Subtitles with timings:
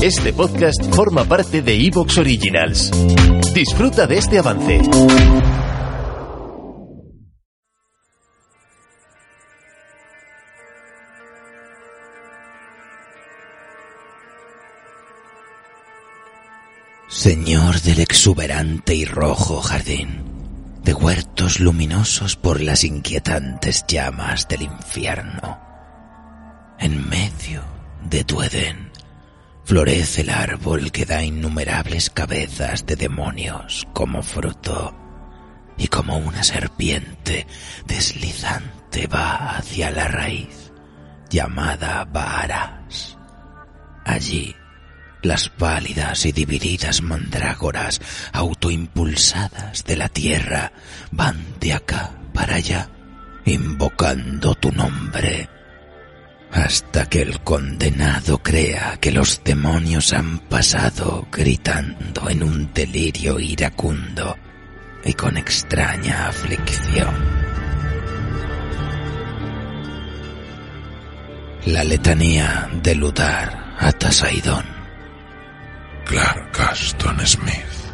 [0.00, 2.92] Este podcast forma parte de Evox Originals.
[3.52, 4.80] Disfruta de este avance.
[17.08, 20.22] Señor del exuberante y rojo jardín,
[20.84, 25.58] de huertos luminosos por las inquietantes llamas del infierno,
[26.78, 27.64] en medio
[28.08, 28.92] de tu Edén,
[29.68, 34.96] florece el árbol que da innumerables cabezas de demonios como fruto,
[35.76, 37.46] y como una serpiente
[37.84, 40.72] deslizante va hacia la raíz,
[41.28, 43.18] llamada Varas.
[44.06, 44.56] Allí,
[45.22, 48.00] las pálidas y divididas mandrágoras
[48.32, 50.72] autoimpulsadas de la tierra
[51.10, 52.88] van de acá para allá,
[53.44, 55.50] invocando tu nombre,
[56.52, 64.36] hasta que el condenado crea que los demonios han pasado gritando en un delirio iracundo
[65.04, 67.14] y con extraña aflicción.
[71.66, 74.78] La letanía de Ludar a Tasaidón
[76.08, 77.87] Clark Aston Smith.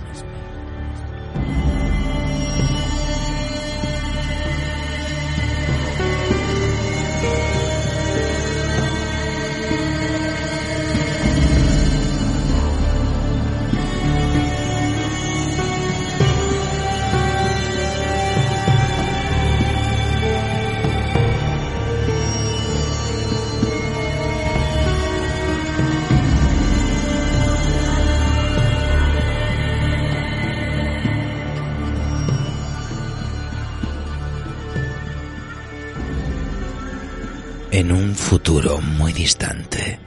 [37.75, 39.99] En un futuro muy distante,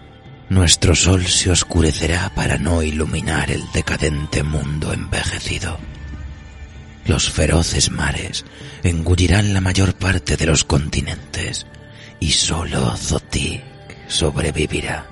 [0.48, 5.78] nuestro sol se oscurecerá para no iluminar el decadente mundo envejecido.
[7.08, 8.46] Los feroces mares
[8.84, 11.68] engullirán la mayor parte de los continentes
[12.22, 13.64] y solo Zotik
[14.08, 15.06] sobrevivirá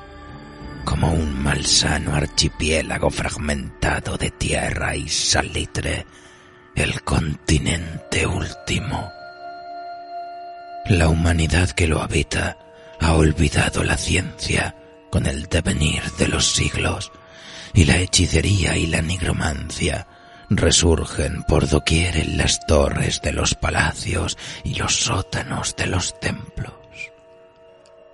[0.86, 6.06] como un malsano archipiélago fragmentado de tierra y salitre,
[6.74, 9.12] el continente último.
[10.88, 12.58] La humanidad que lo habita
[13.00, 14.76] ha olvidado la ciencia
[15.10, 17.12] con el devenir de los siglos,
[17.74, 20.08] y la hechicería y la nigromancia
[20.50, 26.85] resurgen por doquier en las torres de los palacios y los sótanos de los templos.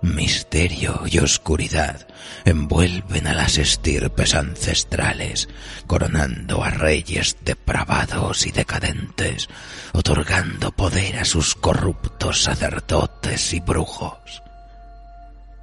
[0.02, 2.08] Misterio y oscuridad
[2.44, 5.48] envuelven a las estirpes ancestrales,
[5.86, 9.48] coronando a reyes depravados y decadentes,
[9.92, 14.42] otorgando poder a sus corruptos sacerdotes y brujos.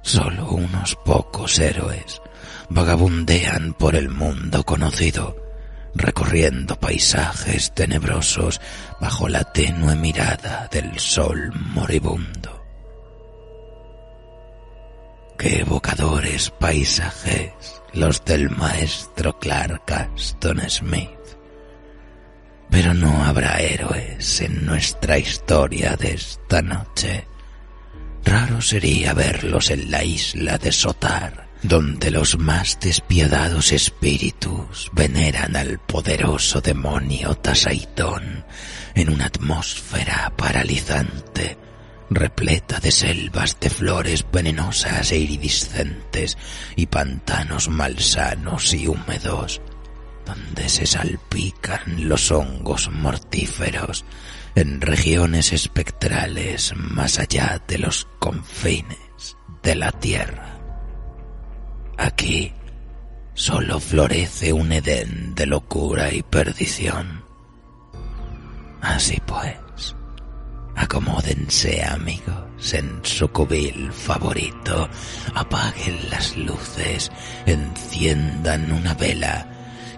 [0.00, 2.22] Solo unos pocos héroes
[2.70, 5.36] vagabundean por el mundo conocido,
[5.94, 8.58] recorriendo paisajes tenebrosos
[9.00, 12.59] bajo la tenue mirada del sol moribundo.
[15.52, 17.50] Evocadores paisajes
[17.92, 21.08] los del maestro Clark Aston Smith.
[22.70, 27.26] Pero no habrá héroes en nuestra historia de esta noche.
[28.24, 35.80] Raro sería verlos en la isla de Sotar, donde los más despiadados espíritus veneran al
[35.80, 38.44] poderoso demonio Tasaitón
[38.94, 41.58] en una atmósfera paralizante
[42.10, 46.36] repleta de selvas de flores venenosas e iridiscentes
[46.74, 49.62] y pantanos malsanos y húmedos,
[50.26, 54.04] donde se salpican los hongos mortíferos
[54.56, 60.58] en regiones espectrales más allá de los confines de la tierra.
[61.96, 62.52] Aquí
[63.34, 67.24] solo florece un Edén de locura y perdición.
[68.80, 69.54] Así pues,
[70.90, 74.88] Acomódense amigos en su cubil favorito,
[75.36, 77.12] apaguen las luces,
[77.46, 79.46] enciendan una vela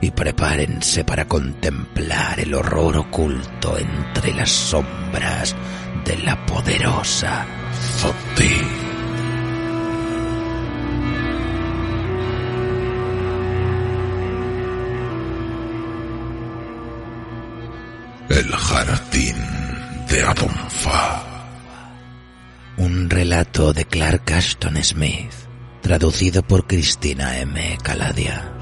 [0.02, 5.56] y prepárense para contemplar el horror oculto entre las sombras
[6.05, 7.46] de la poderosa
[7.99, 8.93] Zoti.
[18.28, 19.12] El jardín
[20.12, 21.25] de.
[22.76, 25.32] Un relato de Clark Ashton Smith,
[25.81, 27.79] traducido por Cristina M.
[27.82, 28.62] Caladia.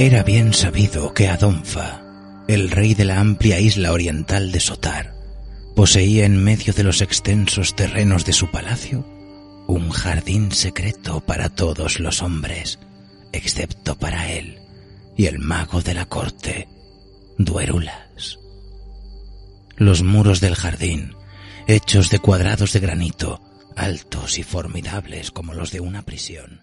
[0.00, 2.00] Era bien sabido que Adonfa,
[2.48, 5.14] el rey de la amplia isla oriental de Sotar,
[5.76, 9.04] poseía en medio de los extensos terrenos de su palacio
[9.66, 12.78] un jardín secreto para todos los hombres,
[13.32, 14.62] excepto para él
[15.18, 16.66] y el mago de la corte,
[17.36, 18.38] Duerulas.
[19.76, 21.14] Los muros del jardín,
[21.66, 23.42] hechos de cuadrados de granito,
[23.76, 26.62] altos y formidables como los de una prisión,